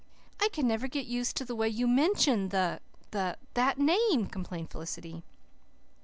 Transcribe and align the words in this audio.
"I 0.41 0.49
can 0.49 0.67
never 0.67 0.87
get 0.87 1.05
used 1.05 1.37
to 1.37 1.45
the 1.45 1.53
way 1.55 1.69
you 1.69 1.87
mention 1.87 2.49
the 2.49 2.79
the 3.11 3.37
that 3.53 3.77
name," 3.77 4.25
complained 4.25 4.71
Felicity. 4.71 5.21